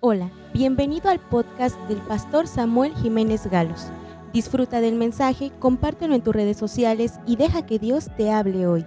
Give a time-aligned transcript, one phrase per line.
[0.00, 3.86] Hola, bienvenido al podcast del pastor Samuel Jiménez Galos.
[4.30, 8.84] Disfruta del mensaje, compártelo en tus redes sociales y deja que Dios te hable hoy.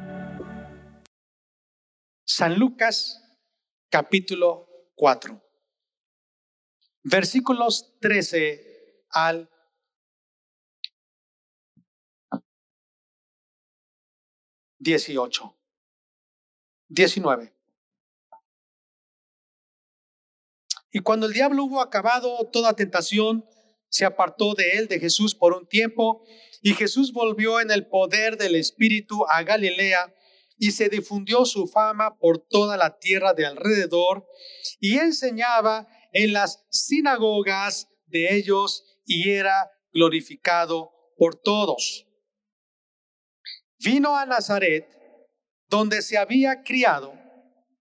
[2.27, 3.19] San Lucas
[3.89, 5.41] capítulo 4,
[7.01, 9.49] versículos 13 al
[14.77, 15.57] 18,
[16.87, 17.58] 19.
[20.91, 23.45] Y cuando el diablo hubo acabado toda tentación,
[23.89, 26.23] se apartó de él, de Jesús, por un tiempo,
[26.61, 30.13] y Jesús volvió en el poder del Espíritu a Galilea,
[30.57, 34.27] y se difundió su fama por toda la tierra de alrededor,
[34.79, 42.05] y enseñaba en las sinagogas de ellos, y era glorificado por todos.
[43.79, 44.87] Vino a Nazaret,
[45.67, 47.13] donde se había criado,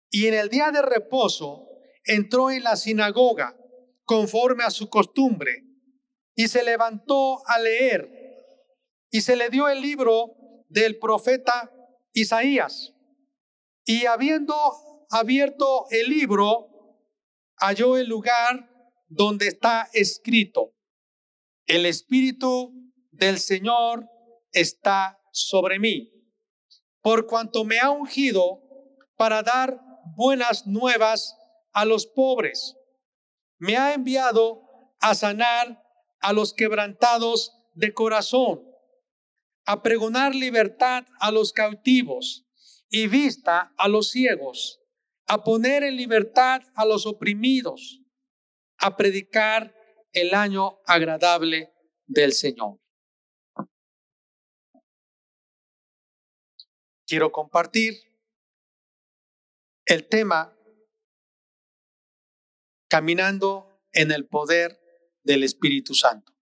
[0.09, 1.66] y en el día de reposo,
[2.07, 3.55] entró en la sinagoga
[4.03, 5.63] conforme a su costumbre
[6.35, 8.09] y se levantó a leer
[9.09, 10.35] y se le dio el libro
[10.69, 11.71] del profeta
[12.13, 12.93] Isaías.
[13.85, 14.55] Y habiendo
[15.09, 16.67] abierto el libro,
[17.57, 18.69] halló el lugar
[19.07, 20.73] donde está escrito,
[21.65, 22.73] el Espíritu
[23.11, 24.07] del Señor
[24.51, 26.11] está sobre mí,
[27.01, 28.61] por cuanto me ha ungido
[29.15, 29.79] para dar
[30.15, 31.35] buenas nuevas
[31.73, 32.75] a los pobres.
[33.59, 34.61] Me ha enviado
[34.99, 35.83] a sanar
[36.19, 38.63] a los quebrantados de corazón,
[39.65, 42.45] a pregonar libertad a los cautivos
[42.89, 44.81] y vista a los ciegos,
[45.27, 48.01] a poner en libertad a los oprimidos,
[48.77, 49.75] a predicar
[50.13, 51.73] el año agradable
[52.05, 52.79] del Señor.
[57.05, 57.93] Quiero compartir
[59.85, 60.56] el tema
[62.87, 64.79] caminando en el poder
[65.23, 66.33] del Espíritu Santo.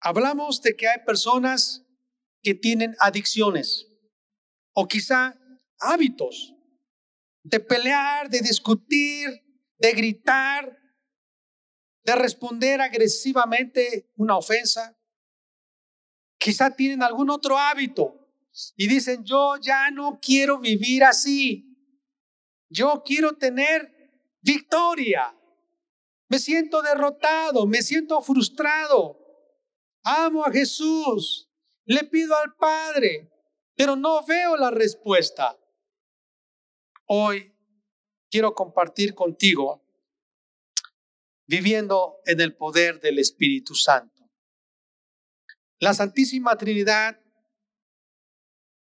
[0.00, 1.84] Hablamos de que hay personas
[2.42, 3.86] que tienen adicciones
[4.74, 5.34] o quizá
[5.78, 6.54] hábitos
[7.42, 9.28] de pelear, de discutir,
[9.78, 10.78] de gritar,
[12.04, 14.98] de responder agresivamente una ofensa.
[16.38, 18.30] Quizá tienen algún otro hábito
[18.76, 21.73] y dicen, yo ya no quiero vivir así.
[22.74, 23.94] Yo quiero tener
[24.40, 25.32] victoria.
[26.28, 29.16] Me siento derrotado, me siento frustrado.
[30.02, 31.48] Amo a Jesús,
[31.84, 33.30] le pido al Padre,
[33.76, 35.56] pero no veo la respuesta.
[37.06, 37.54] Hoy
[38.28, 39.80] quiero compartir contigo
[41.46, 44.28] viviendo en el poder del Espíritu Santo.
[45.78, 47.20] La Santísima Trinidad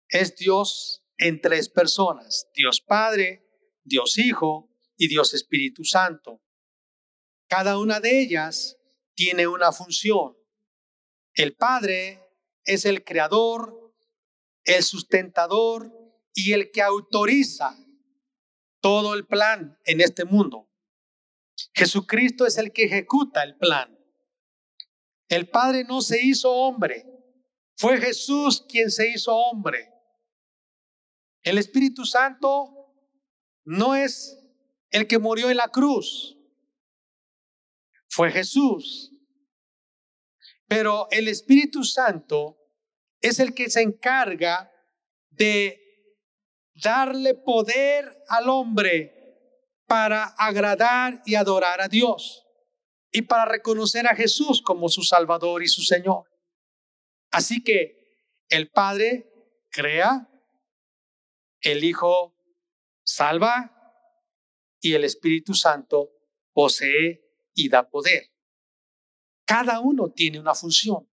[0.07, 3.44] es Dios en tres personas, Dios Padre,
[3.85, 6.41] Dios Hijo y Dios Espíritu Santo.
[7.47, 8.77] Cada una de ellas
[9.13, 10.35] tiene una función.
[11.33, 12.21] El Padre
[12.63, 13.93] es el creador,
[14.63, 15.93] el sustentador
[16.33, 17.77] y el que autoriza
[18.81, 20.69] todo el plan en este mundo.
[21.73, 23.97] Jesucristo es el que ejecuta el plan.
[25.29, 27.05] El Padre no se hizo hombre,
[27.77, 29.91] fue Jesús quien se hizo hombre.
[31.43, 32.84] El Espíritu Santo
[33.65, 34.39] no es
[34.91, 36.37] el que murió en la cruz,
[38.07, 39.11] fue Jesús.
[40.67, 42.57] Pero el Espíritu Santo
[43.21, 44.71] es el que se encarga
[45.29, 45.81] de
[46.75, 49.11] darle poder al hombre
[49.85, 52.43] para agradar y adorar a Dios
[53.11, 56.25] y para reconocer a Jesús como su Salvador y su Señor.
[57.31, 59.31] Así que el Padre
[59.69, 60.29] crea,
[61.61, 62.34] el Hijo
[63.05, 63.71] salva
[64.81, 66.11] y el Espíritu Santo
[66.53, 67.21] posee
[67.53, 68.31] y da poder.
[69.45, 71.07] Cada uno tiene una función.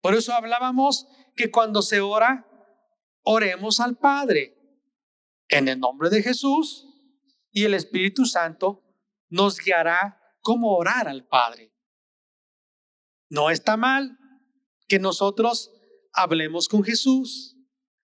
[0.00, 2.46] Por eso hablábamos que cuando se ora,
[3.22, 4.56] oremos al Padre
[5.48, 6.86] en el nombre de Jesús
[7.50, 8.82] y el Espíritu Santo
[9.28, 11.74] nos guiará cómo orar al Padre.
[13.28, 14.18] No está mal
[14.88, 15.70] que nosotros
[16.12, 17.56] hablemos con Jesús,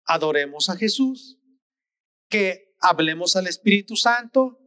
[0.04, 1.40] adoremos a Jesús,
[2.28, 4.58] que hablemos al Espíritu Santo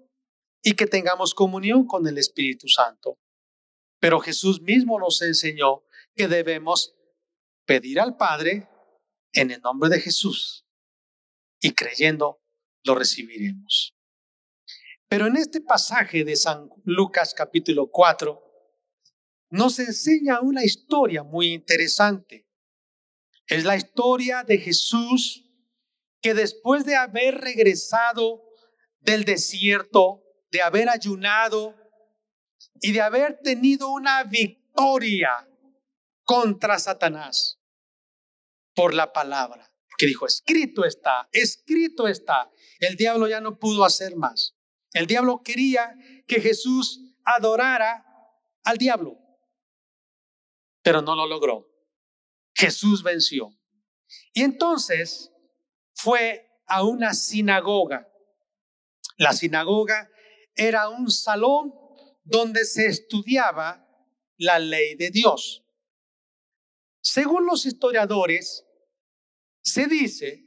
[0.62, 3.18] y que tengamos comunión con el Espíritu Santo.
[4.00, 5.84] Pero Jesús mismo nos enseñó
[6.16, 6.96] que debemos
[7.66, 8.70] pedir al Padre
[9.34, 10.66] en el nombre de Jesús
[11.62, 12.42] y creyendo
[12.84, 13.96] lo recibiremos.
[15.08, 18.42] Pero en este pasaje de San Lucas capítulo 4
[19.52, 22.48] nos enseña una historia muy interesante.
[23.48, 25.49] Es la historia de Jesús
[26.22, 28.44] que después de haber regresado
[29.00, 31.76] del desierto, de haber ayunado
[32.82, 35.48] y de haber tenido una victoria
[36.24, 37.60] contra Satanás
[38.74, 39.72] por la palabra.
[39.98, 42.50] Que dijo, escrito está, escrito está.
[42.80, 44.56] El diablo ya no pudo hacer más.
[44.94, 45.94] El diablo quería
[46.26, 48.06] que Jesús adorara
[48.64, 49.18] al diablo,
[50.82, 51.68] pero no lo logró.
[52.56, 53.50] Jesús venció.
[54.34, 55.32] Y entonces
[56.02, 58.08] fue a una sinagoga.
[59.18, 60.10] La sinagoga
[60.56, 61.74] era un salón
[62.24, 63.86] donde se estudiaba
[64.38, 65.66] la ley de Dios.
[67.02, 68.66] Según los historiadores,
[69.62, 70.46] se dice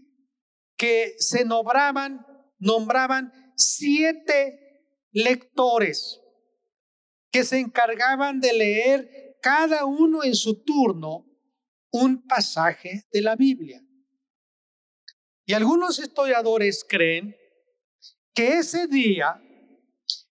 [0.77, 2.27] que se nombraban,
[2.59, 6.21] nombraban siete lectores
[7.31, 11.27] que se encargaban de leer cada uno en su turno
[11.91, 13.83] un pasaje de la Biblia.
[15.45, 17.37] Y algunos historiadores creen
[18.35, 19.41] que ese día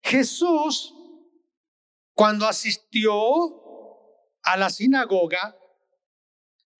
[0.02, 0.94] Jesús,
[2.14, 3.14] cuando asistió
[4.44, 5.58] a la sinagoga,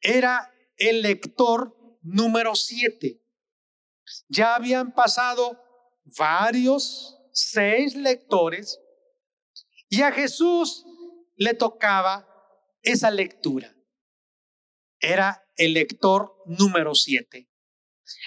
[0.02, 3.22] era el lector número siete.
[4.28, 5.62] Ya habían pasado
[6.18, 8.80] varios, seis lectores,
[9.90, 10.86] y a Jesús
[11.36, 12.28] le tocaba
[12.82, 13.75] esa lectura.
[15.00, 17.49] Era el lector número siete.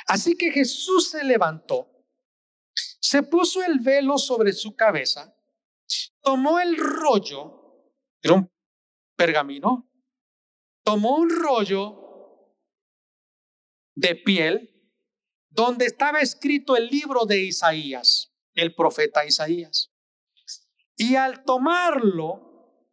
[0.07, 1.89] Así que Jesús se levantó,
[3.01, 5.35] se puso el velo sobre su cabeza,
[6.21, 7.91] tomó el rollo,
[8.23, 8.51] era un
[9.17, 9.91] pergamino,
[10.85, 12.03] tomó un rollo
[13.95, 14.69] de piel
[15.51, 19.93] donde estaba escrito el libro de Isaías, el profeta Isaías.
[20.97, 22.87] Y al tomarlo,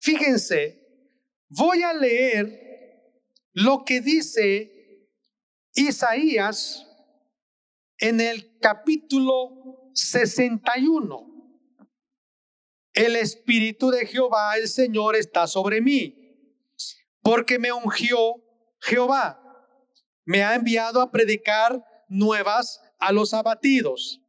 [0.00, 0.86] fíjense,
[1.48, 3.22] voy a leer
[3.52, 4.75] lo que dice
[5.76, 6.86] Isaías
[7.98, 11.32] en el capítulo 61.
[12.92, 16.74] El Espíritu de Jehová, el Señor, está sobre mí,
[17.22, 18.42] porque me ungió
[18.80, 19.42] Jehová
[20.26, 24.20] me ha enviado a predicar nuevas a los abatidos,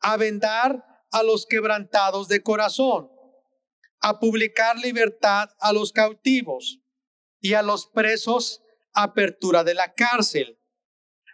[0.00, 3.08] a vendar a los quebrantados de corazón,
[4.00, 6.80] a publicar libertad a los cautivos
[7.40, 8.62] y a los presos
[8.92, 10.57] apertura de la cárcel,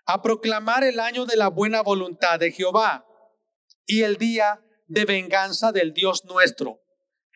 [0.07, 3.07] a proclamar el año de la buena voluntad de Jehová
[3.87, 6.81] y el día de venganza del Dios nuestro,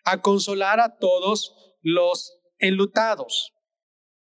[0.04, 3.52] a consolar a todos los enlutados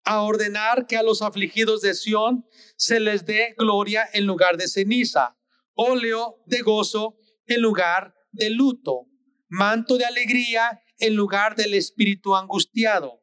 [0.04, 2.44] a ordenar que a los afligidos de Sión
[2.76, 5.36] se les dé gloria en lugar de ceniza,
[5.74, 7.16] óleo de gozo
[7.46, 9.06] en lugar de luto,
[9.48, 13.20] manto de alegría en lugar del espíritu angustiado,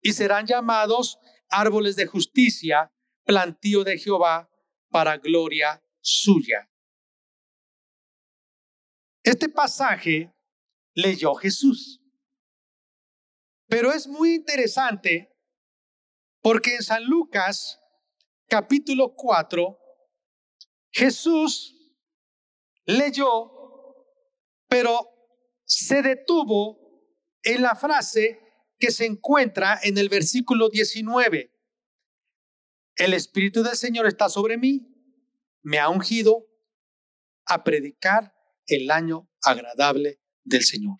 [0.00, 1.18] y serán llamados
[1.48, 2.92] árboles de justicia,
[3.26, 4.48] plantío de Jehová
[4.88, 6.70] para gloria suya.
[9.22, 10.32] Este pasaje
[10.94, 12.00] leyó Jesús.
[13.68, 15.36] Pero es muy interesante
[16.40, 17.80] porque en San Lucas,
[18.48, 19.76] capítulo 4,
[20.92, 21.74] Jesús
[22.84, 23.50] leyó,
[24.68, 25.10] pero
[25.64, 26.78] se detuvo
[27.42, 28.40] en la frase
[28.78, 31.55] que se encuentra en el versículo 19.
[32.96, 34.92] El Espíritu del Señor está sobre mí,
[35.62, 36.46] me ha ungido
[37.44, 38.34] a predicar
[38.66, 40.98] el año agradable del Señor.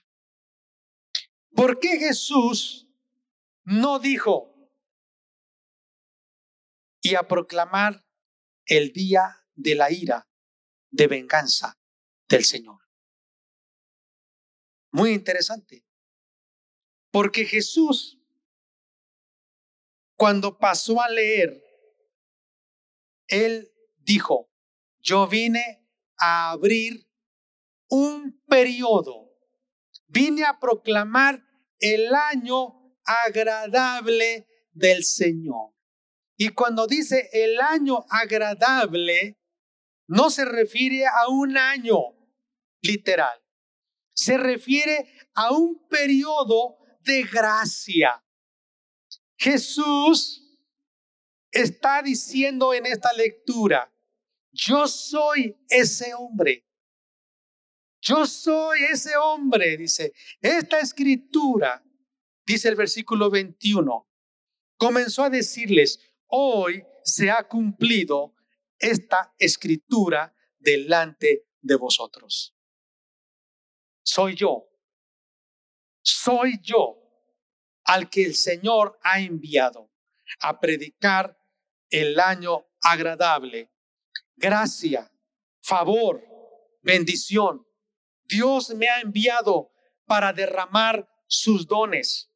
[1.54, 2.86] ¿Por qué Jesús
[3.66, 4.56] no dijo,
[7.02, 8.06] y a proclamar
[8.64, 10.28] el día de la ira,
[10.90, 11.78] de venganza
[12.28, 12.80] del Señor.
[14.92, 15.84] Muy interesante,
[17.10, 18.18] porque Jesús,
[20.16, 21.62] cuando pasó a leer,
[23.28, 24.50] él dijo,
[25.00, 25.86] yo vine
[26.18, 27.08] a abrir
[27.88, 29.30] un periodo,
[30.08, 31.42] vine a proclamar
[31.78, 35.74] el año agradable del Señor.
[36.36, 39.38] Y cuando dice el año agradable,
[40.08, 41.98] no se refiere a un año
[42.82, 43.40] literal,
[44.12, 48.22] se refiere a un periodo de gracia.
[49.36, 50.45] Jesús
[51.62, 53.92] está diciendo en esta lectura,
[54.52, 56.66] yo soy ese hombre.
[58.00, 60.12] Yo soy ese hombre, dice.
[60.40, 61.82] Esta escritura,
[62.44, 64.08] dice el versículo 21,
[64.76, 68.34] comenzó a decirles, hoy se ha cumplido
[68.78, 72.54] esta escritura delante de vosotros.
[74.02, 74.68] Soy yo,
[76.02, 77.02] soy yo
[77.84, 79.90] al que el Señor ha enviado
[80.40, 81.36] a predicar
[81.90, 83.70] el año agradable,
[84.36, 85.10] gracia,
[85.62, 86.22] favor,
[86.82, 87.66] bendición.
[88.24, 89.72] Dios me ha enviado
[90.04, 92.30] para derramar sus dones.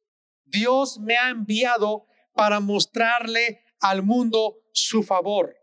[0.45, 5.55] Dios me ha enviado para mostrarle al mundo su favor.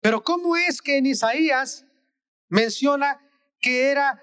[0.00, 1.86] Pero ¿cómo es que en Isaías
[2.48, 3.20] menciona
[3.60, 4.22] que era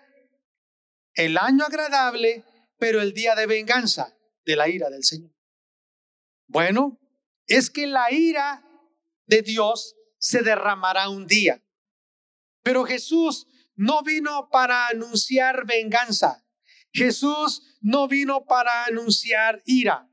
[1.15, 2.45] el año agradable,
[2.77, 4.15] pero el día de venganza
[4.45, 5.31] de la ira del Señor?
[6.45, 7.00] Bueno,
[7.57, 8.63] es que la ira
[9.25, 11.63] de Dios se derramará un día.
[12.63, 16.45] Pero Jesús no vino para anunciar venganza.
[16.93, 20.07] Jesús no vino para anunciar ira.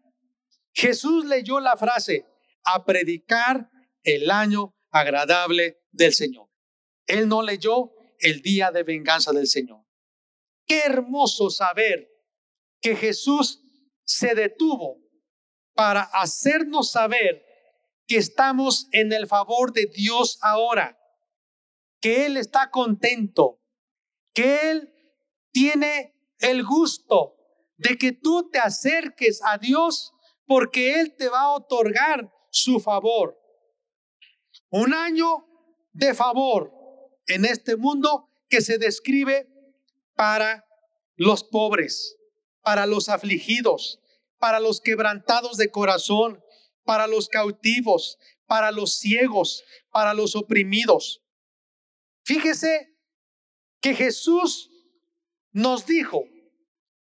[0.72, 2.24] Jesús leyó la frase,
[2.64, 3.70] a predicar
[4.02, 6.48] el año agradable del Señor.
[7.06, 9.84] Él no leyó el día de venganza del Señor.
[10.66, 12.08] Qué hermoso saber
[12.80, 13.62] que Jesús
[14.04, 15.07] se detuvo
[15.78, 17.46] para hacernos saber
[18.08, 20.98] que estamos en el favor de Dios ahora,
[22.00, 23.60] que Él está contento,
[24.34, 24.92] que Él
[25.52, 27.36] tiene el gusto
[27.76, 30.12] de que tú te acerques a Dios
[30.46, 33.38] porque Él te va a otorgar su favor.
[34.70, 35.46] Un año
[35.92, 36.72] de favor
[37.28, 39.48] en este mundo que se describe
[40.16, 40.66] para
[41.14, 42.16] los pobres,
[42.62, 44.00] para los afligidos,
[44.38, 46.42] para los quebrantados de corazón,
[46.84, 51.22] para los cautivos, para los ciegos, para los oprimidos.
[52.24, 52.96] Fíjese
[53.80, 54.70] que Jesús
[55.52, 56.24] nos dijo,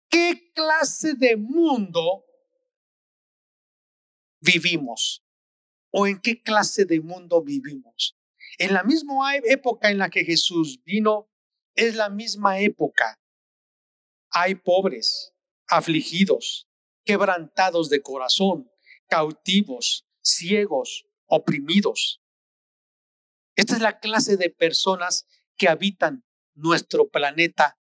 [0.09, 2.25] ¿qué clase de mundo
[4.41, 5.25] vivimos?
[5.91, 8.17] ¿O en qué clase de mundo vivimos?
[8.59, 11.31] En la misma época en la que Jesús vino,
[11.75, 13.21] es la misma época.
[14.31, 15.33] Hay pobres,
[15.69, 16.68] afligidos,
[17.09, 18.71] quebrantados de corazón,
[19.07, 22.23] cautivos, ciegos, oprimidos.
[23.57, 27.81] Esta es la clase de personas que habitan nuestro planeta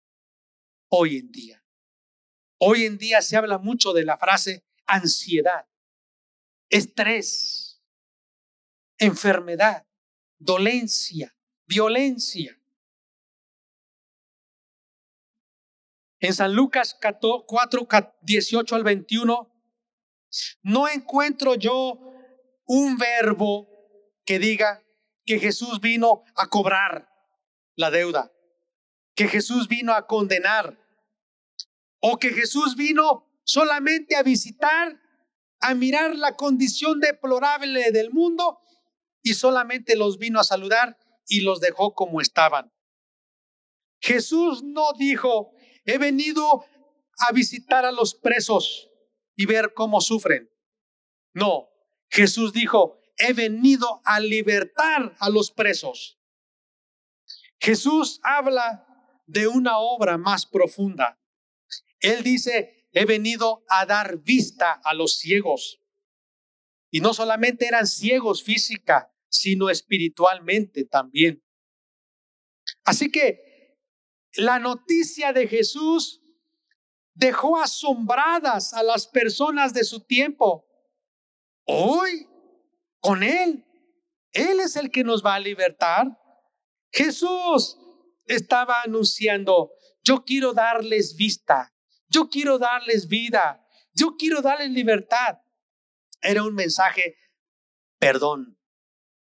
[0.89, 1.65] hoy en día.
[2.59, 5.69] Hoy en día se habla mucho de la frase ansiedad,
[6.69, 7.81] estrés,
[8.99, 9.87] enfermedad,
[10.39, 11.37] dolencia,
[11.69, 12.61] violencia.
[16.23, 17.89] En San Lucas 4,
[18.23, 19.53] 18 al 21,
[20.63, 21.99] no encuentro yo
[22.65, 23.69] un verbo
[24.25, 24.85] que diga
[25.27, 27.09] que Jesús vino a cobrar
[27.75, 28.33] la deuda,
[29.17, 30.79] que Jesús vino a condenar,
[31.99, 35.01] o que Jesús vino solamente a visitar,
[35.59, 38.61] a mirar la condición deplorable del mundo
[39.23, 42.73] y solamente los vino a saludar y los dejó como estaban.
[44.01, 45.53] Jesús no dijo,
[45.85, 46.65] he venido
[47.19, 48.89] a visitar a los presos
[49.37, 50.51] y ver cómo sufren.
[51.35, 51.69] No,
[52.09, 56.19] Jesús dijo, he venido a libertar a los presos.
[57.59, 58.87] Jesús habla
[59.27, 61.19] de una obra más profunda.
[62.01, 65.81] Él dice, he venido a dar vista a los ciegos.
[66.91, 71.43] Y no solamente eran ciegos física, sino espiritualmente también.
[72.85, 73.52] Así que
[74.35, 76.21] la noticia de Jesús
[77.15, 80.67] dejó asombradas a las personas de su tiempo.
[81.65, 82.29] Hoy,
[83.01, 83.67] con Él,
[84.33, 86.07] Él es el que nos va a libertar.
[86.91, 87.79] Jesús
[88.27, 89.73] estaba anunciando,
[90.03, 91.75] yo quiero darles vista,
[92.09, 95.39] yo quiero darles vida, yo quiero darles libertad.
[96.21, 97.17] Era un mensaje,
[97.99, 98.59] perdón,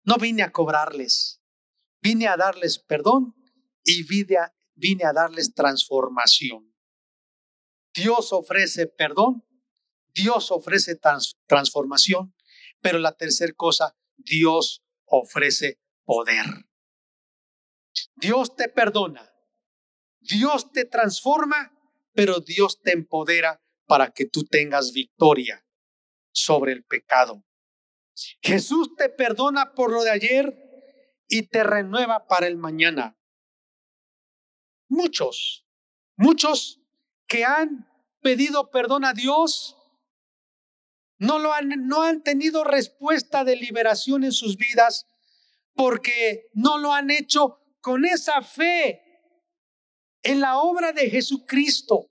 [0.03, 1.41] no vine a cobrarles,
[2.01, 3.35] vine a darles perdón
[3.83, 6.75] y vine a, vine a darles transformación.
[7.93, 9.45] Dios ofrece perdón,
[10.13, 10.99] Dios ofrece
[11.45, 12.33] transformación,
[12.81, 16.45] pero la tercera cosa, Dios ofrece poder.
[18.15, 19.31] Dios te perdona,
[20.19, 21.77] Dios te transforma,
[22.13, 25.65] pero Dios te empodera para que tú tengas victoria
[26.33, 27.43] sobre el pecado.
[28.41, 30.71] Jesús te perdona por lo de ayer
[31.27, 33.17] y te renueva para el mañana.
[34.91, 35.65] Muchos,
[36.17, 36.81] muchos
[37.25, 39.77] que han pedido perdón a Dios
[41.17, 45.07] no lo han no han tenido respuesta de liberación en sus vidas
[45.75, 49.01] porque no lo han hecho con esa fe
[50.23, 52.09] en la obra de Jesucristo.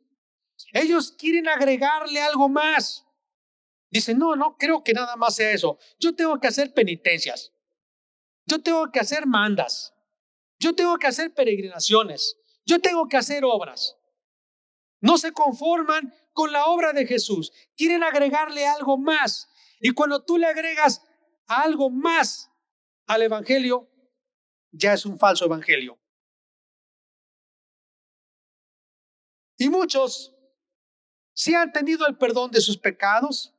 [0.72, 3.04] Ellos quieren agregarle algo más.
[3.90, 5.78] Dice, no, no creo que nada más sea eso.
[5.98, 7.52] Yo tengo que hacer penitencias.
[8.46, 9.92] Yo tengo que hacer mandas.
[10.58, 12.39] Yo tengo que hacer peregrinaciones.
[12.70, 13.98] Yo tengo que hacer obras.
[15.00, 17.52] No se conforman con la obra de Jesús.
[17.76, 19.48] Quieren agregarle algo más.
[19.80, 21.02] Y cuando tú le agregas
[21.48, 22.48] algo más
[23.08, 23.90] al Evangelio,
[24.70, 25.98] ya es un falso evangelio.
[29.58, 30.32] Y muchos
[31.34, 33.52] si han tenido el perdón de sus pecados,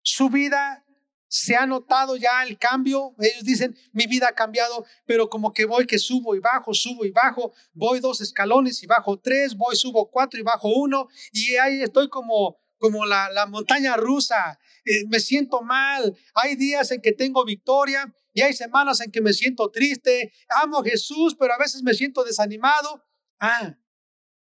[0.00, 0.86] su vida
[1.30, 3.14] se ha notado ya el cambio.
[3.20, 7.04] Ellos dicen, mi vida ha cambiado, pero como que voy que subo y bajo, subo
[7.04, 11.54] y bajo, voy dos escalones y bajo tres, voy, subo cuatro y bajo uno, y
[11.54, 14.58] ahí estoy como, como la, la montaña rusa.
[14.84, 16.16] Eh, me siento mal.
[16.34, 20.32] Hay días en que tengo victoria y hay semanas en que me siento triste.
[20.48, 23.06] Amo a Jesús, pero a veces me siento desanimado.
[23.38, 23.76] Ah,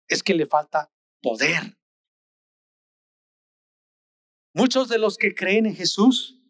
[0.09, 1.78] es que le falta poder.
[4.52, 6.40] Muchos de los que creen en Jesús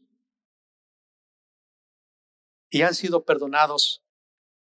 [2.74, 4.04] y han sido perdonados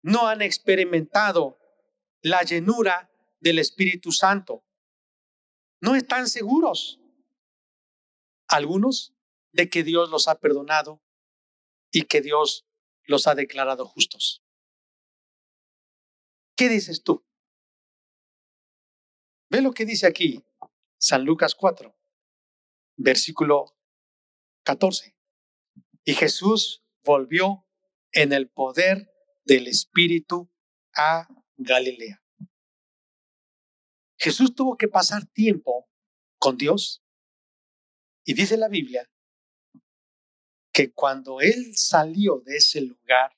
[0.01, 1.59] no han experimentado
[2.21, 4.63] la llenura del Espíritu Santo.
[5.81, 7.01] No están seguros.
[8.47, 9.13] Algunos
[9.51, 11.01] de que Dios los ha perdonado
[11.91, 12.65] y que Dios
[13.03, 14.45] los ha declarado justos.
[16.55, 17.25] ¿Qué dices tú?
[19.49, 20.41] Ve lo que dice aquí
[20.97, 21.93] San Lucas 4,
[22.95, 23.75] versículo
[24.63, 25.17] 14.
[26.05, 27.65] Y Jesús volvió
[28.11, 29.11] en el poder
[29.45, 30.51] del Espíritu
[30.95, 32.23] a Galilea.
[34.17, 35.89] Jesús tuvo que pasar tiempo
[36.37, 37.03] con Dios
[38.25, 39.09] y dice la Biblia
[40.73, 43.37] que cuando él salió de ese lugar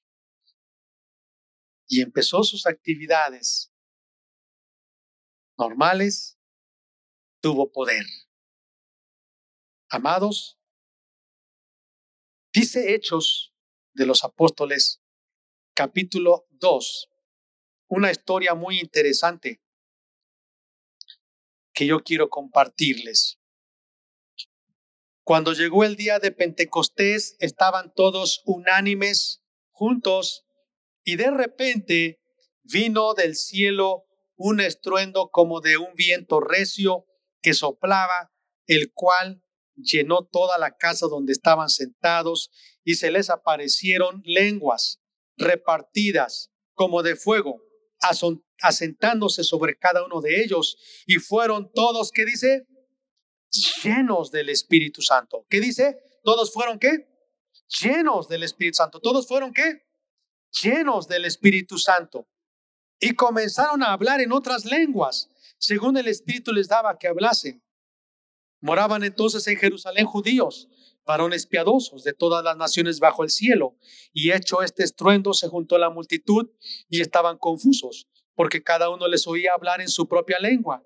[1.87, 3.71] y empezó sus actividades
[5.57, 6.39] normales,
[7.41, 8.05] tuvo poder.
[9.89, 10.57] Amados,
[12.53, 13.50] dice Hechos
[13.93, 15.01] de los Apóstoles,
[15.73, 17.09] capítulo 2,
[17.87, 19.61] una historia muy interesante
[21.73, 23.39] que yo quiero compartirles.
[25.23, 30.45] Cuando llegó el día de Pentecostés, estaban todos unánimes, juntos,
[31.03, 32.21] y de repente
[32.63, 34.05] vino del cielo
[34.35, 37.05] un estruendo como de un viento recio
[37.41, 38.31] que soplaba,
[38.67, 39.43] el cual
[39.83, 42.49] llenó toda la casa donde estaban sentados,
[42.83, 44.99] y se les aparecieron lenguas
[45.37, 47.61] repartidas como de fuego,
[48.59, 52.65] asentándose sobre cada uno de ellos, y fueron todos, ¿qué dice?
[53.83, 55.45] llenos del Espíritu Santo.
[55.49, 55.99] ¿Qué dice?
[56.23, 57.07] ¿Todos fueron qué?
[57.81, 58.99] Llenos del Espíritu Santo.
[58.99, 59.83] ¿Todos fueron qué?
[60.61, 62.27] Llenos del Espíritu Santo.
[62.99, 67.63] Y comenzaron a hablar en otras lenguas, según el Espíritu les daba que hablasen.
[68.61, 70.69] Moraban entonces en Jerusalén judíos,
[71.05, 73.75] varones piadosos de todas las naciones bajo el cielo.
[74.13, 76.49] Y hecho este estruendo, se juntó la multitud
[76.87, 80.83] y estaban confusos, porque cada uno les oía hablar en su propia lengua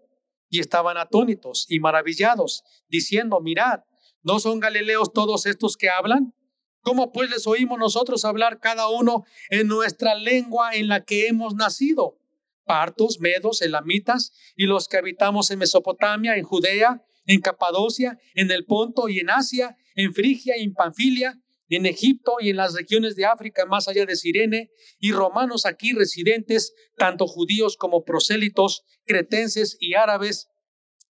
[0.50, 3.82] y estaban atónitos y maravillados, diciendo, mirad,
[4.24, 6.34] ¿no son galileos todos estos que hablan?
[6.82, 11.56] ¿Cómo pues les oímos nosotros hablar cada uno en nuestra lengua en la que hemos
[11.56, 12.20] nacido?
[12.64, 18.66] Partos, medos, elamitas y los que habitamos en Mesopotamia, en Judea, en Capadocia, en el
[18.66, 23.16] Ponto y en Asia, en Frigia y en Panfilia, en Egipto y en las regiones
[23.16, 29.78] de África más allá de Sirene, y romanos aquí residentes, tanto judíos como prosélitos, cretenses
[29.80, 30.48] y árabes,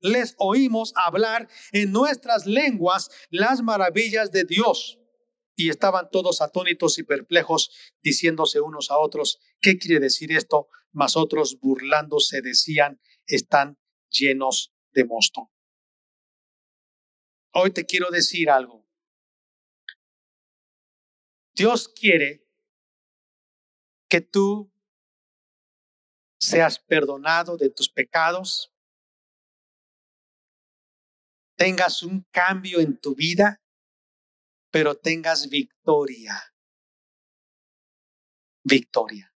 [0.01, 4.99] les oímos hablar en nuestras lenguas las maravillas de Dios.
[5.57, 7.71] Y estaban todos atónitos y perplejos,
[8.03, 10.67] diciéndose unos a otros, ¿qué quiere decir esto?
[10.91, 13.77] Mas otros burlándose decían, están
[14.09, 15.49] llenos de mosto.
[17.57, 18.85] Hoy te quiero decir algo.
[21.53, 22.45] Dios quiere
[24.09, 24.69] que tú
[26.37, 28.73] seas perdonado de tus pecados,
[31.55, 33.63] tengas un cambio en tu vida,
[34.69, 36.53] pero tengas victoria.
[38.65, 39.33] Victoria.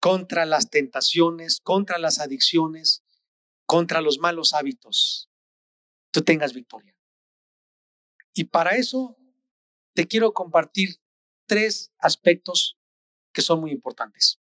[0.00, 3.04] Contra las tentaciones, contra las adicciones,
[3.64, 5.25] contra los malos hábitos.
[6.16, 6.96] Tú tengas victoria.
[8.32, 9.18] Y para eso
[9.92, 10.96] te quiero compartir
[11.46, 12.78] tres aspectos
[13.34, 14.40] que son muy importantes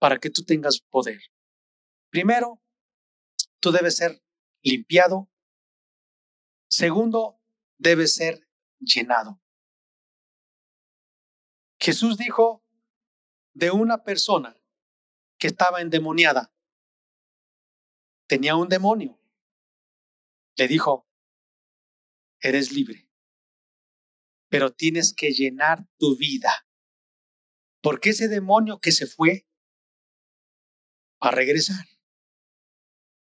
[0.00, 1.20] para que tú tengas poder.
[2.10, 2.60] Primero,
[3.60, 4.24] tú debes ser
[4.60, 5.30] limpiado.
[6.68, 7.40] Segundo,
[7.78, 8.48] debes ser
[8.80, 9.40] llenado.
[11.78, 12.64] Jesús dijo
[13.52, 14.60] de una persona
[15.38, 16.52] que estaba endemoniada,
[18.26, 19.23] tenía un demonio.
[20.56, 21.08] Le dijo,
[22.40, 23.04] eres libre
[24.54, 26.68] pero tienes que llenar tu vida.
[27.82, 29.48] Porque ese demonio que se fue
[31.20, 31.84] va a regresar.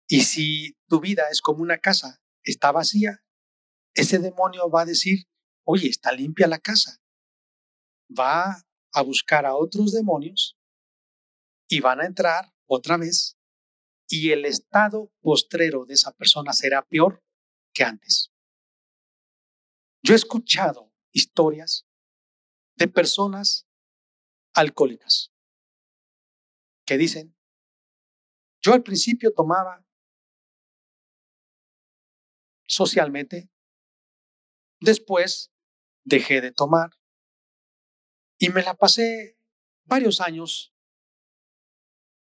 [0.08, 3.26] Y si tu vida es como una casa, está vacía,
[3.94, 5.28] ese demonio va a decir,
[5.66, 7.02] oye, está limpia la casa.
[8.18, 8.64] Va
[8.94, 10.58] a buscar a otros demonios
[11.68, 13.37] y van a entrar otra vez
[14.08, 17.24] y el estado postrero de esa persona será peor
[17.74, 18.32] que antes.
[20.02, 21.86] Yo he escuchado historias
[22.76, 23.68] de personas
[24.54, 25.34] alcohólicas
[26.86, 27.36] que dicen,
[28.62, 29.86] yo al principio tomaba
[32.66, 33.50] socialmente,
[34.80, 35.52] después
[36.04, 36.92] dejé de tomar
[38.40, 39.38] y me la pasé
[39.86, 40.74] varios años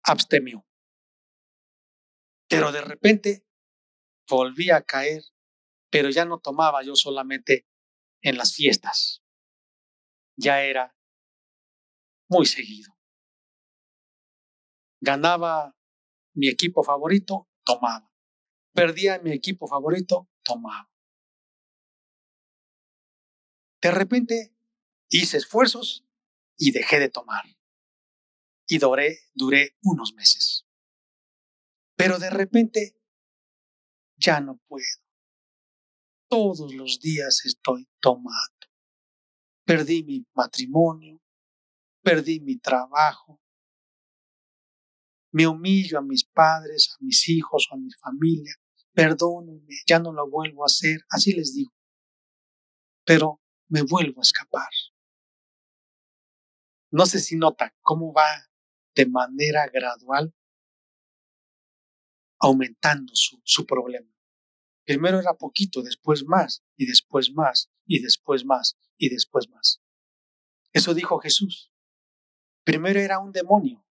[0.03, 0.65] abstemio.
[2.53, 3.47] Pero de repente
[4.29, 5.23] volví a caer,
[5.89, 7.67] pero ya no tomaba yo solamente
[8.21, 9.23] en las fiestas.
[10.35, 10.95] Ya era
[12.29, 12.93] muy seguido.
[15.01, 15.75] Ganaba
[16.33, 18.11] mi equipo favorito, tomaba.
[18.73, 20.91] Perdía mi equipo favorito, tomaba.
[23.81, 24.55] De repente
[25.09, 26.05] hice esfuerzos
[26.57, 27.43] y dejé de tomar.
[28.65, 30.62] Y duré, duré unos meses.
[31.95, 32.95] Pero de repente
[34.17, 34.85] ya no puedo.
[36.29, 38.67] Todos los días estoy tomando.
[39.65, 41.21] Perdí mi matrimonio,
[42.01, 43.39] perdí mi trabajo,
[45.31, 48.53] me humillo a mis padres, a mis hijos o a mi familia,
[48.93, 51.73] perdónenme, ya no lo vuelvo a hacer, así les digo.
[53.05, 54.69] Pero me vuelvo a escapar.
[56.91, 58.27] No sé si nota cómo va
[58.95, 60.33] de manera gradual
[62.43, 64.13] aumentando su, su problema.
[64.85, 69.81] Primero era poquito, después más, y después más, y después más, y después más.
[70.73, 71.71] Eso dijo Jesús.
[72.65, 73.85] Primero era un demonio,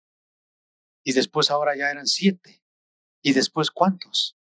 [1.03, 2.63] y después ahora ya eran siete,
[3.23, 4.37] y después cuántos,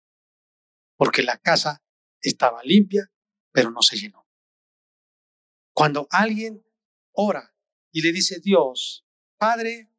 [0.96, 1.84] porque la casa
[2.20, 3.12] estaba limpia,
[3.52, 4.28] pero no se llenó.
[5.72, 6.66] Cuando alguien
[7.12, 7.54] ora
[7.92, 9.89] y le dice, Dios, Padre,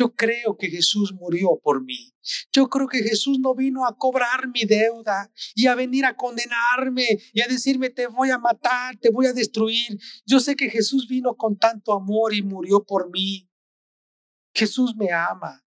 [0.00, 2.14] yo creo que Jesús murió por mí.
[2.52, 7.06] Yo creo que Jesús no vino a cobrar mi deuda y a venir a condenarme
[7.34, 9.98] y a decirme te voy a matar, te voy a destruir.
[10.24, 13.50] Yo sé que Jesús vino con tanto amor y murió por mí.
[14.54, 15.62] Jesús me ama.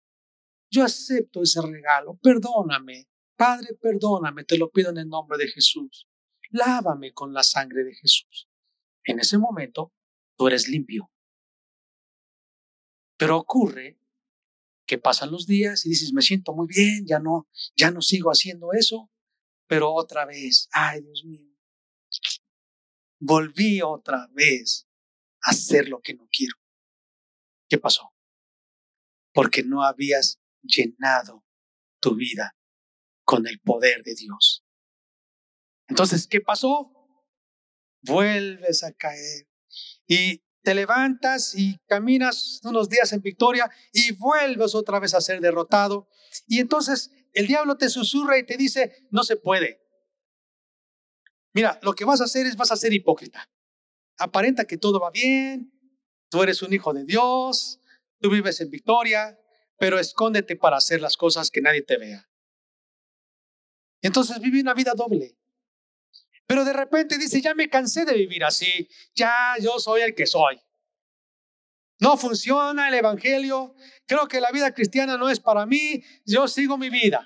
[0.70, 2.18] Yo acepto ese regalo.
[2.22, 3.08] Perdóname.
[3.34, 4.44] Padre, perdóname.
[4.44, 6.06] Te lo pido en el nombre de Jesús.
[6.50, 8.46] Lávame con la sangre de Jesús.
[9.04, 9.94] En ese momento,
[10.36, 11.10] tú eres limpio.
[13.16, 13.98] Pero ocurre
[14.88, 17.46] que pasan los días y dices, me siento muy bien, ya no,
[17.76, 19.12] ya no sigo haciendo eso,
[19.68, 21.54] pero otra vez, ay Dios mío,
[23.20, 24.88] volví otra vez
[25.42, 26.56] a hacer lo que no quiero.
[27.68, 28.14] ¿Qué pasó?
[29.34, 31.44] Porque no habías llenado
[32.00, 32.56] tu vida
[33.24, 34.64] con el poder de Dios.
[35.86, 36.90] Entonces, ¿qué pasó?
[38.00, 39.48] Vuelves a caer
[40.06, 45.40] y te levantas y caminas unos días en victoria y vuelves otra vez a ser
[45.40, 46.10] derrotado.
[46.46, 49.80] Y entonces el diablo te susurra y te dice, no se puede.
[51.54, 53.48] Mira, lo que vas a hacer es vas a ser hipócrita.
[54.18, 55.72] Aparenta que todo va bien,
[56.28, 57.80] tú eres un hijo de Dios,
[58.20, 59.40] tú vives en victoria,
[59.78, 62.28] pero escóndete para hacer las cosas que nadie te vea.
[64.02, 65.34] Entonces vive una vida doble.
[66.48, 70.26] Pero de repente dice, ya me cansé de vivir así, ya yo soy el que
[70.26, 70.58] soy.
[72.00, 73.74] No funciona el Evangelio,
[74.06, 77.22] creo que la vida cristiana no es para mí, yo sigo mi vida.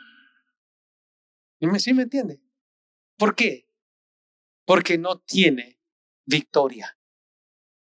[1.61, 2.43] ¿Y me, ¿Sí me entiende?
[3.17, 3.71] ¿Por qué?
[4.65, 5.79] Porque no tiene
[6.25, 6.99] victoria.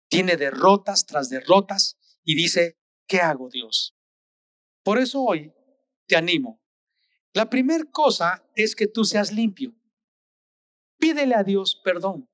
[0.08, 3.94] Tiene derrotas tras derrotas y dice, ¿qué hago Dios?
[4.82, 5.52] Por eso hoy
[6.06, 6.60] te animo.
[7.32, 9.77] La primera cosa es que tú seas limpio.
[10.98, 12.28] Pídele a Dios perdón.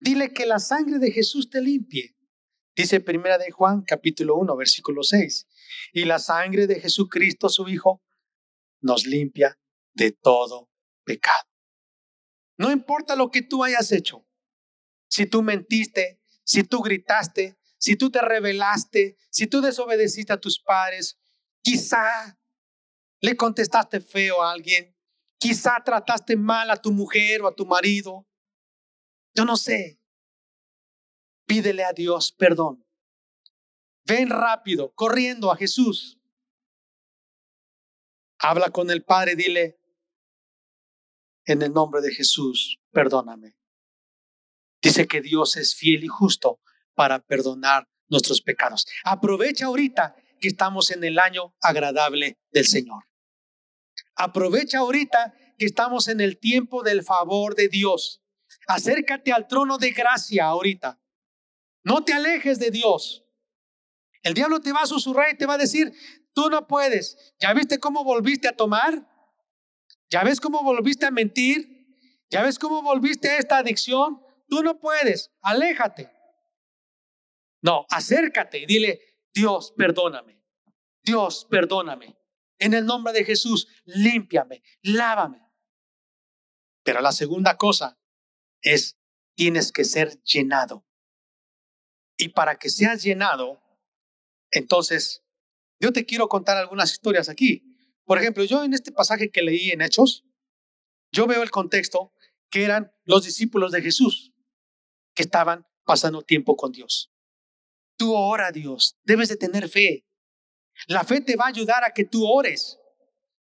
[0.00, 2.16] Dile que la sangre de Jesús te limpie.
[2.74, 5.46] Dice primera de Juan capítulo 1 versículo 6.
[5.92, 8.02] Y la sangre de Jesucristo su Hijo
[8.80, 9.58] nos limpia
[9.92, 10.70] de todo
[11.04, 11.44] pecado.
[12.56, 14.26] No importa lo que tú hayas hecho.
[15.08, 20.60] Si tú mentiste, si tú gritaste, si tú te rebelaste, si tú desobedeciste a tus
[20.60, 21.18] padres,
[21.62, 22.38] quizá
[23.20, 24.94] le contestaste feo a alguien,
[25.40, 28.26] Quizá trataste mal a tu mujer o a tu marido.
[29.34, 29.98] Yo no sé.
[31.46, 32.84] Pídele a Dios perdón.
[34.04, 36.18] Ven rápido, corriendo a Jesús.
[38.38, 39.78] Habla con el Padre, dile,
[41.44, 43.56] en el nombre de Jesús, perdóname.
[44.82, 46.60] Dice que Dios es fiel y justo
[46.94, 48.86] para perdonar nuestros pecados.
[49.04, 53.09] Aprovecha ahorita que estamos en el año agradable del Señor.
[54.20, 58.22] Aprovecha ahorita que estamos en el tiempo del favor de Dios.
[58.66, 61.00] Acércate al trono de gracia ahorita.
[61.84, 63.24] No te alejes de Dios.
[64.22, 65.94] El diablo te va a susurrar y te va a decir,
[66.34, 67.34] tú no puedes.
[67.40, 69.08] ¿Ya viste cómo volviste a tomar?
[70.10, 71.96] ¿Ya ves cómo volviste a mentir?
[72.28, 74.20] ¿Ya ves cómo volviste a esta adicción?
[74.48, 75.30] Tú no puedes.
[75.40, 76.12] Aléjate.
[77.62, 79.00] No, acércate y dile,
[79.32, 80.38] Dios, perdóname.
[81.02, 82.19] Dios, perdóname.
[82.60, 85.42] En el nombre de Jesús, límpiame, lávame.
[86.84, 87.98] Pero la segunda cosa
[88.62, 88.96] es,
[89.34, 90.86] tienes que ser llenado.
[92.16, 93.62] Y para que seas llenado,
[94.50, 95.24] entonces,
[95.80, 97.64] yo te quiero contar algunas historias aquí.
[98.04, 100.26] Por ejemplo, yo en este pasaje que leí en Hechos,
[101.12, 102.12] yo veo el contexto
[102.50, 104.32] que eran los discípulos de Jesús
[105.14, 107.10] que estaban pasando tiempo con Dios.
[107.96, 110.04] Tú ora a Dios, debes de tener fe.
[110.88, 112.78] La fe te va a ayudar a que tú ores.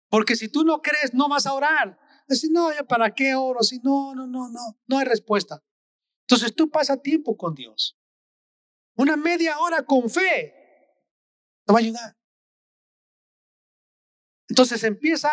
[0.09, 1.99] Porque si tú no crees, no vas a orar.
[2.27, 3.63] Decir, no, ¿para qué oro?
[3.63, 5.63] Si no, no, no, no, no hay respuesta.
[6.21, 7.97] Entonces tú pasa tiempo con Dios.
[8.95, 10.53] Una media hora con fe
[11.65, 12.17] te va a ayudar.
[14.47, 15.29] Entonces empieza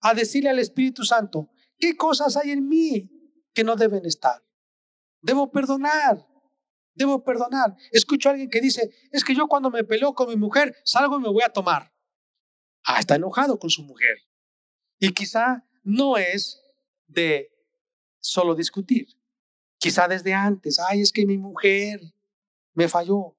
[0.00, 3.10] a decirle al Espíritu Santo, ¿qué cosas hay en mí
[3.52, 4.42] que no deben estar?
[5.20, 6.26] Debo perdonar,
[6.94, 7.74] debo perdonar.
[7.92, 11.18] Escucho a alguien que dice, es que yo cuando me peleo con mi mujer, salgo
[11.18, 11.92] y me voy a tomar.
[12.84, 14.18] Ah, está enojado con su mujer.
[14.98, 16.62] Y quizá no es
[17.06, 17.50] de
[18.20, 19.08] solo discutir.
[19.78, 22.00] Quizá desde antes, ay, es que mi mujer
[22.74, 23.36] me falló.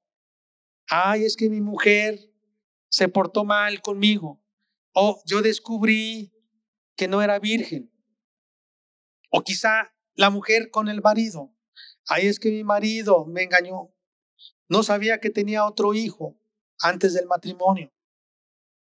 [0.88, 2.20] Ay, es que mi mujer
[2.90, 4.44] se portó mal conmigo.
[4.94, 6.34] O yo descubrí
[6.96, 7.92] que no era virgen.
[9.30, 11.54] O quizá la mujer con el marido.
[12.08, 13.94] Ay, es que mi marido me engañó.
[14.68, 16.38] No sabía que tenía otro hijo
[16.80, 17.92] antes del matrimonio.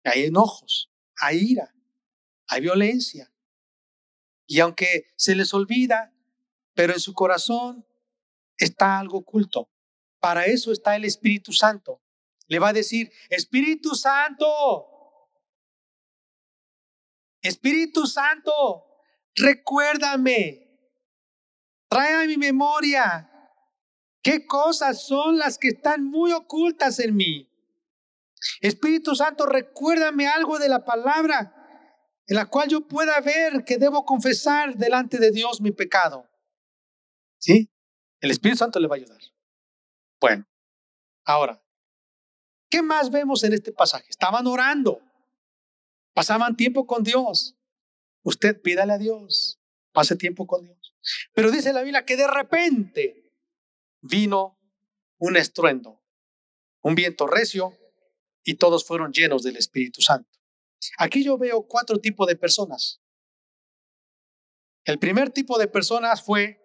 [0.05, 1.75] Hay enojos, hay ira,
[2.47, 3.33] hay violencia.
[4.47, 6.13] Y aunque se les olvida,
[6.75, 7.87] pero en su corazón
[8.57, 9.71] está algo oculto.
[10.21, 12.01] Para eso está el Espíritu Santo.
[12.49, 14.47] Le va a decir, Espíritu Santo,
[17.41, 18.85] Espíritu Santo,
[19.35, 20.72] recuérdame,
[21.93, 23.29] trae a mi memoria
[24.23, 27.51] qué cosas son las que están muy ocultas en mí.
[28.63, 31.55] Espíritu Santo, recuérdame algo de la palabra
[32.27, 36.27] en la cual yo pueda ver que debo confesar delante de Dios mi pecado.
[37.39, 37.69] ¿Sí?
[38.21, 39.21] El Espíritu Santo le va a ayudar.
[40.19, 40.47] Bueno,
[41.27, 41.63] ahora,
[42.71, 44.07] ¿qué más vemos en este pasaje?
[44.09, 45.03] Estaban orando,
[46.15, 47.55] pasaban tiempo con Dios.
[48.23, 49.61] Usted pídale a Dios,
[49.93, 50.82] pase tiempo con Dios.
[51.35, 53.33] Pero dice la Biblia que de repente
[54.01, 54.59] vino
[55.19, 56.03] un estruendo,
[56.83, 57.77] un viento recio
[58.45, 60.29] y todos fueron llenos del Espíritu Santo.
[60.99, 63.01] Aquí yo veo cuatro tipos de personas.
[64.85, 66.61] El primer tipo de personas fue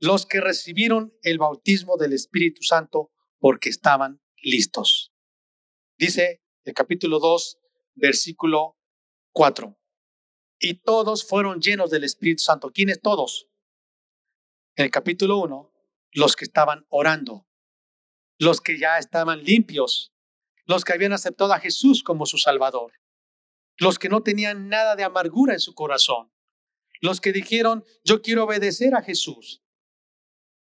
[0.00, 5.12] los que recibieron el bautismo del Espíritu Santo porque estaban listos.
[5.98, 7.58] Dice el capítulo 2,
[7.94, 8.78] versículo
[9.32, 9.78] 4.
[10.58, 12.70] Y todos fueron llenos del Espíritu Santo.
[12.70, 13.48] ¿Quiénes todos?
[14.76, 15.72] En el capítulo 1,
[16.12, 17.46] los que estaban orando,
[18.38, 20.12] los que ya estaban limpios,
[20.66, 22.92] los que habían aceptado a Jesús como su Salvador,
[23.76, 26.32] los que no tenían nada de amargura en su corazón,
[27.00, 29.62] los que dijeron, yo quiero obedecer a Jesús,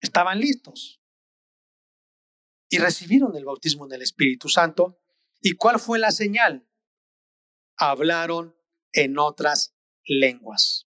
[0.00, 1.00] estaban listos
[2.68, 4.98] y recibieron el bautismo del Espíritu Santo.
[5.40, 6.66] ¿Y cuál fue la señal?
[7.76, 8.56] Hablaron
[8.92, 10.88] en otras lenguas.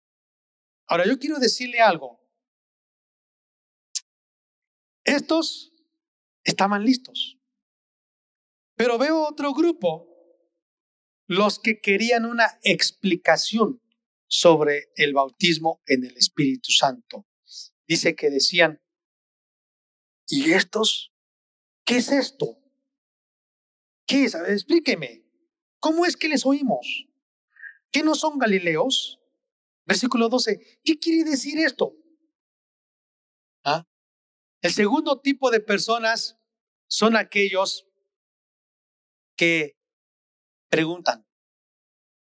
[0.87, 2.22] Ahora yo quiero decirle algo.
[5.03, 5.73] Estos
[6.43, 7.37] estaban listos.
[8.75, 10.07] Pero veo otro grupo,
[11.27, 13.81] los que querían una explicación
[14.27, 17.27] sobre el bautismo en el Espíritu Santo.
[17.87, 18.81] Dice que decían,
[20.27, 21.13] ¿y estos?
[21.85, 22.57] ¿Qué es esto?
[24.07, 24.35] ¿Qué es?
[24.35, 25.23] explíqueme.
[25.79, 27.07] ¿Cómo es que les oímos?
[27.91, 29.19] ¿Qué no son galileos?
[29.85, 30.79] Versículo 12.
[30.83, 31.95] ¿Qué quiere decir esto?
[34.63, 36.39] El segundo tipo de personas
[36.87, 37.85] son aquellos
[39.35, 39.77] que
[40.69, 41.27] preguntan.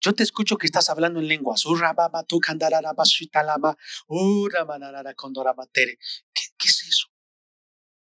[0.02, 1.64] Yo te escucho que estás hablando en lenguas.
[1.64, 1.72] ¿Qué,
[6.58, 7.06] ¿Qué es eso?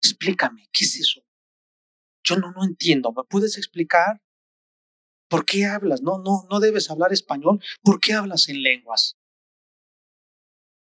[0.02, 1.22] Explícame, ¿qué es eso?
[2.22, 3.12] Yo no, no entiendo.
[3.12, 4.22] ¿Me puedes explicar?
[5.28, 6.02] ¿Por qué hablas?
[6.02, 7.64] No, no, no debes hablar español.
[7.82, 9.16] ¿Por qué hablas en lenguas?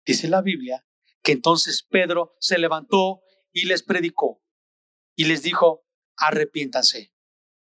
[0.06, 0.86] Dice la Biblia
[1.23, 4.41] que entonces Pedro se levantó y les predicó
[5.15, 5.85] y les dijo,
[6.17, 7.13] arrepiéntanse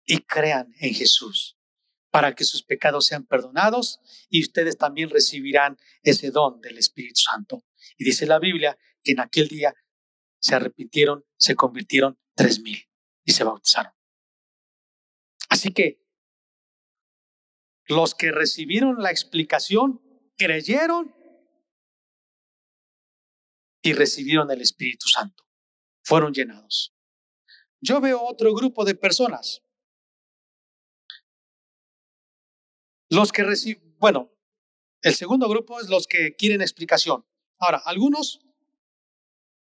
[0.05, 1.59] y crean en Jesús
[2.11, 7.64] para que sus pecados sean perdonados y ustedes también recibirán ese don del Espíritu Santo.
[7.99, 9.75] Y dice la Biblia que en aquel día
[10.38, 12.88] se arrepintieron, se convirtieron tres mil
[13.25, 13.92] y se bautizaron.
[15.49, 16.05] Así que
[17.87, 20.01] los que recibieron la explicación
[20.37, 21.14] creyeron
[23.83, 25.44] y recibieron el Espíritu Santo.
[26.05, 26.95] Fueron llenados.
[27.81, 29.62] Yo veo otro grupo de personas.
[33.11, 34.31] Los que reciben, bueno,
[35.03, 37.27] el segundo grupo es los que quieren explicación.
[37.59, 38.40] Ahora, algunos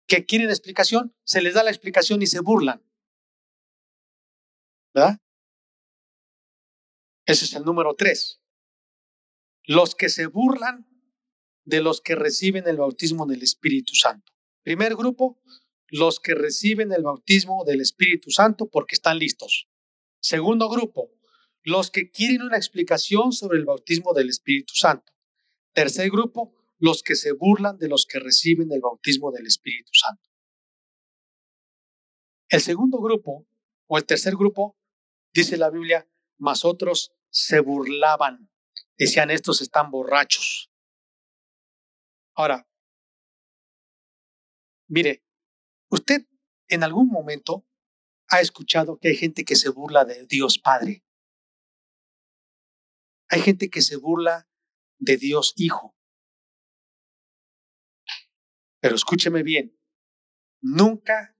[0.08, 2.82] que quieren explicación, se les da la explicación y se burlan.
[4.93, 5.19] ¿Verdad?
[7.26, 8.41] Ese es el número tres.
[9.65, 10.88] Los que se burlan
[11.65, 14.32] de los que reciben el bautismo del Espíritu Santo.
[14.63, 15.41] Primer grupo,
[15.89, 19.67] los que reciben el bautismo del Espíritu Santo porque están listos.
[20.19, 21.12] Segundo grupo,
[21.63, 25.13] los que quieren una explicación sobre el bautismo del Espíritu Santo.
[25.73, 30.23] Tercer grupo, los que se burlan de los que reciben el bautismo del Espíritu Santo.
[32.50, 33.47] El segundo grupo,
[33.88, 34.78] o el tercer grupo,
[35.34, 38.50] dice la Biblia, más otros se burlaban.
[38.97, 40.71] Decían, estos están borrachos.
[42.34, 42.67] Ahora,
[44.88, 45.27] mire,
[45.89, 46.28] usted
[46.67, 47.65] en algún momento
[48.30, 51.04] ha escuchado que hay gente que se burla de Dios Padre.
[53.30, 54.50] Hay gente que se burla
[55.00, 55.95] de Dios Hijo.
[58.80, 59.78] Pero escúcheme bien,
[60.62, 61.36] nunca,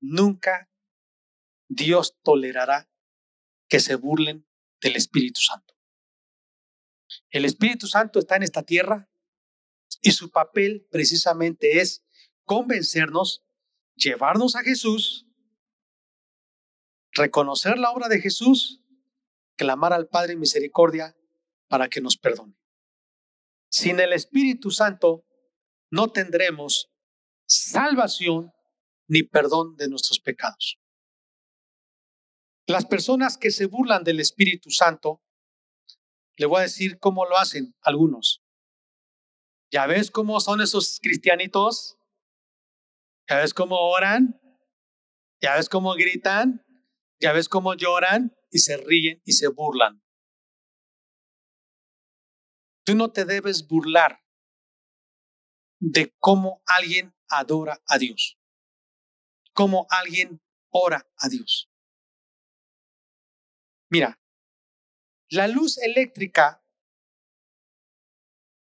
[0.00, 0.70] nunca
[1.68, 2.90] Dios tolerará
[3.68, 4.46] que se burlen
[4.80, 5.74] del Espíritu Santo.
[7.30, 9.08] El Espíritu Santo está en esta tierra
[10.02, 12.04] y su papel precisamente es
[12.44, 13.44] convencernos,
[13.94, 15.26] llevarnos a Jesús,
[17.12, 18.80] reconocer la obra de Jesús,
[19.56, 21.16] clamar al Padre en misericordia
[21.68, 22.56] para que nos perdone.
[23.70, 25.24] Sin el Espíritu Santo
[25.90, 26.90] no tendremos
[27.46, 28.52] salvación
[29.06, 30.78] ni perdón de nuestros pecados.
[32.66, 35.22] Las personas que se burlan del Espíritu Santo,
[36.36, 38.42] le voy a decir cómo lo hacen algunos.
[39.70, 41.98] ¿Ya ves cómo son esos cristianitos?
[43.28, 44.40] ¿Ya ves cómo oran?
[45.40, 46.64] ¿Ya ves cómo gritan?
[47.20, 48.36] ¿Ya ves cómo lloran?
[48.50, 50.02] Y se ríen y se burlan.
[52.84, 54.20] Tú no te debes burlar
[55.80, 58.38] de cómo alguien adora a Dios,
[59.52, 61.70] cómo alguien ora a Dios.
[63.90, 64.20] Mira,
[65.30, 66.62] la luz eléctrica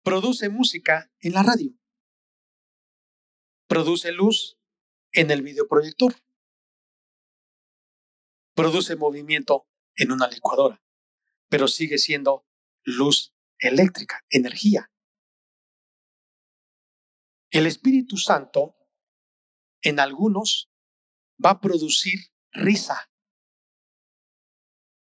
[0.03, 1.71] produce música en la radio,
[3.71, 4.59] produce luz
[5.13, 6.13] en el videoproyector,
[8.53, 10.83] produce movimiento en una licuadora,
[11.47, 12.45] pero sigue siendo
[12.83, 14.91] luz eléctrica, energía.
[17.49, 18.75] El Espíritu Santo
[19.81, 20.69] en algunos
[21.41, 22.19] va a producir
[22.51, 23.09] risa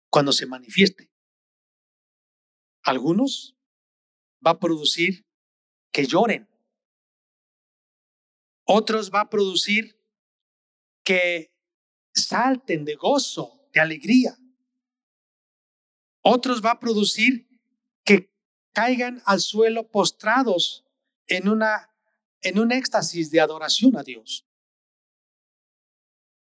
[0.10, 1.10] cuando se manifieste.
[2.84, 3.56] Algunos
[4.46, 5.26] va a producir
[5.94, 6.49] que lloren.
[8.72, 10.00] Otros va a producir
[11.04, 11.52] que
[12.14, 14.38] salten de gozo, de alegría.
[16.22, 17.50] Otros va a producir
[18.06, 18.32] que
[18.72, 20.86] caigan al suelo postrados
[21.26, 21.90] en una
[22.42, 24.46] en un éxtasis de adoración a Dios.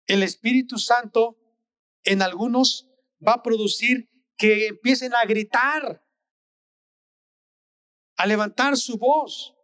[0.06, 1.38] El Espíritu Santo
[2.04, 2.90] en algunos
[3.26, 6.06] va a producir que empiecen a gritar,
[8.18, 9.56] a levantar su voz.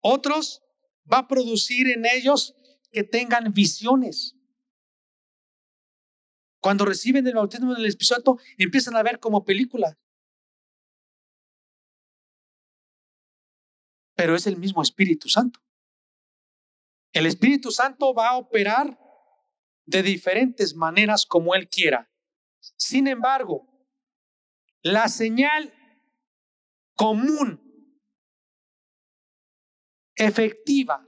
[0.00, 0.61] Otros
[1.10, 2.54] va a producir en ellos
[2.90, 4.36] que tengan visiones.
[6.60, 9.98] Cuando reciben el bautismo del Espíritu Santo, empiezan a ver como película.
[14.14, 15.60] Pero es el mismo Espíritu Santo.
[17.12, 18.98] El Espíritu Santo va a operar
[19.86, 22.10] de diferentes maneras como Él quiera.
[22.76, 23.68] Sin embargo,
[24.82, 25.72] la señal
[26.94, 27.71] común,
[30.16, 31.06] efectiva,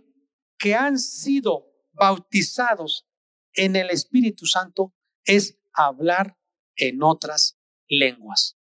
[0.59, 3.07] que han sido bautizados
[3.53, 4.95] en el Espíritu Santo
[5.25, 6.37] es hablar
[6.77, 8.57] en otras lenguas.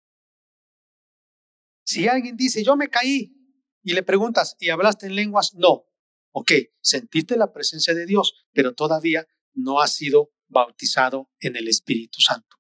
[1.85, 3.35] Si alguien dice, yo me caí,
[3.83, 5.55] y le preguntas, ¿y hablaste en lenguas?
[5.55, 5.87] No.
[6.33, 12.21] Ok, sentiste la presencia de Dios, pero todavía no has sido bautizado en el Espíritu
[12.21, 12.57] Santo.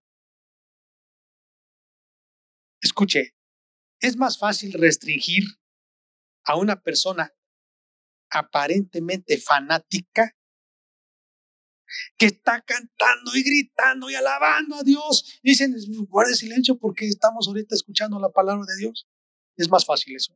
[2.80, 3.36] Escuche,
[4.00, 5.44] es más fácil restringir
[6.44, 7.32] a una persona
[8.32, 10.34] aparentemente fanática
[12.16, 15.40] que está cantando y gritando y alabando a Dios.
[15.42, 15.74] Dicen,
[16.08, 19.06] guarde silencio porque estamos ahorita escuchando la palabra de Dios.
[19.56, 20.34] Es más fácil eso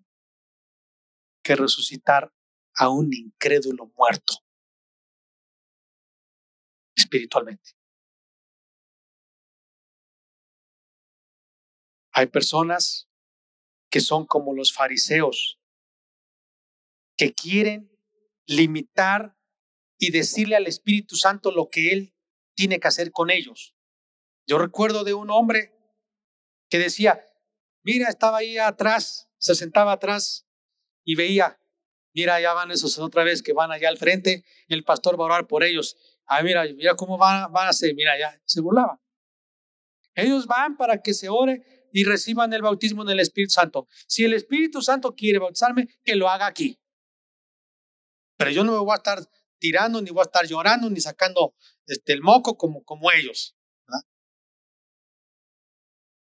[1.43, 2.33] que resucitar
[2.75, 4.35] a un incrédulo muerto.
[6.97, 7.73] espiritualmente.
[12.13, 13.09] Hay personas
[13.91, 15.61] que son como los fariseos,
[17.17, 17.91] que quieren
[18.47, 19.37] limitar
[19.99, 22.15] y decirle al Espíritu Santo lo que Él
[22.55, 23.75] tiene que hacer con ellos.
[24.47, 25.73] Yo recuerdo de un hombre
[26.69, 27.21] que decía,
[27.83, 30.47] mira, estaba ahí atrás, se sentaba atrás
[31.05, 31.59] y veía,
[32.15, 35.27] mira, ya van esos otra vez que van allá al frente, el pastor va a
[35.27, 35.97] orar por ellos.
[36.27, 39.01] Ah, mira, mira cómo van, van a hacer, mira, ya se burlaba.
[40.15, 43.87] Ellos van para que se ore y reciban el bautismo en el Espíritu Santo.
[44.07, 46.81] Si el Espíritu Santo quiere bautizarme, que lo haga aquí.
[48.37, 49.19] Pero yo no me voy a estar
[49.59, 51.55] tirando, ni voy a estar llorando, ni sacando
[51.87, 53.57] este, el moco como, como ellos.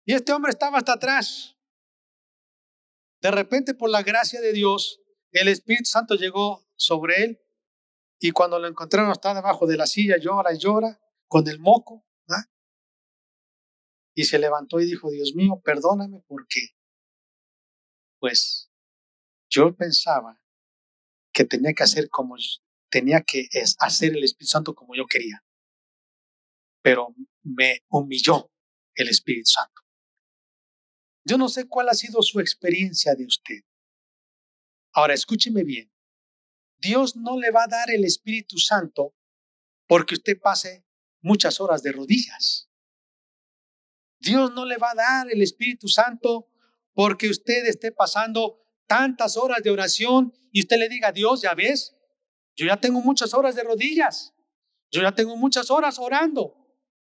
[0.04, 1.56] Y este hombre estaba hasta atrás.
[3.20, 5.00] De repente, por la gracia de Dios,
[5.32, 7.42] el Espíritu Santo llegó sobre él
[8.20, 12.04] y cuando lo encontraron estaba debajo de la silla, llora y llora con el moco.
[14.18, 16.70] Y se levantó y dijo, Dios mío, perdóname porque,
[18.18, 18.72] pues,
[19.50, 20.40] yo pensaba
[21.36, 22.36] que tenía que hacer como
[22.90, 23.46] tenía que
[23.80, 25.44] hacer el Espíritu Santo como yo quería.
[26.82, 28.50] Pero me humilló
[28.94, 29.82] el Espíritu Santo.
[31.26, 33.60] Yo no sé cuál ha sido su experiencia de usted.
[34.94, 35.92] Ahora, escúcheme bien.
[36.78, 39.14] Dios no le va a dar el Espíritu Santo
[39.86, 40.86] porque usted pase
[41.20, 42.70] muchas horas de rodillas.
[44.20, 46.48] Dios no le va a dar el Espíritu Santo
[46.94, 51.96] porque usted esté pasando tantas horas de oración y usted le diga, Dios, ya ves,
[52.56, 54.34] yo ya tengo muchas horas de rodillas,
[54.90, 56.54] yo ya tengo muchas horas orando.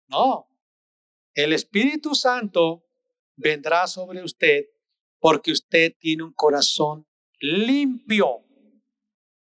[0.08, 0.48] No,
[1.36, 2.86] el Espíritu Santo
[3.36, 4.66] vendrá sobre usted
[5.20, 7.08] porque usted tiene un corazón
[7.40, 8.46] limpio,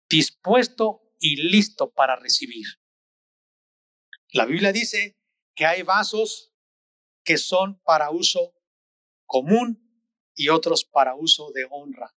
[0.08, 2.66] dispuesto y listo para recibir.
[4.32, 5.18] La Biblia dice
[5.54, 6.52] que hay vasos
[7.24, 8.54] que son para uso
[9.26, 9.90] común
[10.34, 12.14] y otros para uso de honra.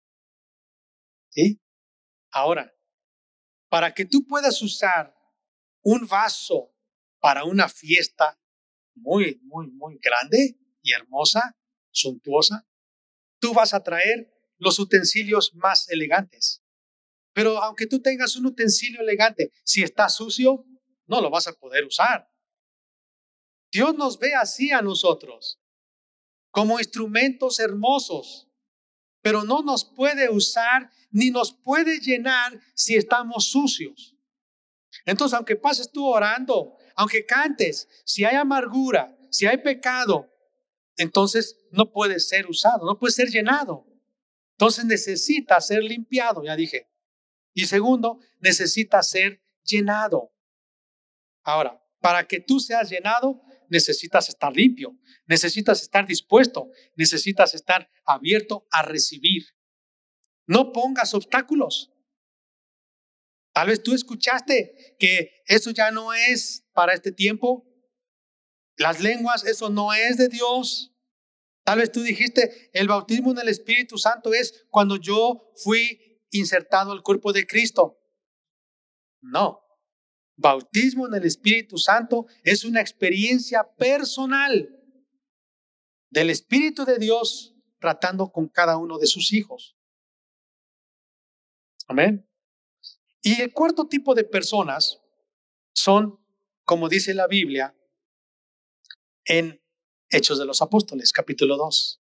[2.31, 2.75] Ahora,
[3.69, 5.15] para que tú puedas usar
[5.83, 6.75] un vaso
[7.21, 8.39] para una fiesta
[8.95, 11.57] muy, muy, muy grande y hermosa,
[11.91, 12.67] suntuosa,
[13.39, 16.63] tú vas a traer los utensilios más elegantes.
[17.33, 20.65] Pero aunque tú tengas un utensilio elegante, si está sucio,
[21.07, 22.29] no lo vas a poder usar.
[23.71, 25.59] Dios nos ve así a nosotros,
[26.51, 28.52] como instrumentos hermosos,
[29.23, 34.17] pero no nos puede usar ni nos puede llenar si estamos sucios.
[35.07, 40.29] Entonces, aunque pases tú orando, aunque cantes, si hay amargura, si hay pecado,
[40.97, 43.87] entonces no puede ser usado, no puede ser llenado.
[44.53, 46.89] Entonces necesita ser limpiado, ya dije.
[47.55, 50.33] Y segundo, necesita ser llenado.
[51.43, 53.43] Ahora, para que tú seas llenado,
[53.73, 54.97] necesitas estar limpio,
[55.27, 59.45] necesitas estar dispuesto, necesitas estar abierto a recibir.
[60.47, 61.91] No pongas obstáculos.
[63.55, 67.67] Tal vez tú escuchaste que eso ya no es para este tiempo.
[68.77, 70.95] Las lenguas, eso no es de Dios.
[71.65, 76.93] Tal vez tú dijiste, el bautismo en el Espíritu Santo es cuando yo fui insertado
[76.93, 77.99] al cuerpo de Cristo.
[79.23, 79.62] No.
[80.37, 84.79] Bautismo en el Espíritu Santo es una experiencia personal
[86.11, 89.77] del Espíritu de Dios tratando con cada uno de sus hijos.
[91.89, 92.29] Amén.
[93.23, 95.01] Y el cuarto tipo de personas
[95.75, 96.19] son,
[96.65, 97.77] como dice la Biblia,
[99.25, 99.63] en
[100.11, 102.03] Hechos de los Apóstoles, capítulo 2.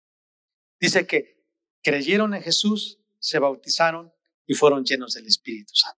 [0.79, 1.45] Dice que
[1.83, 4.13] creyeron en Jesús, se bautizaron
[4.47, 5.98] y fueron llenos del Espíritu Santo.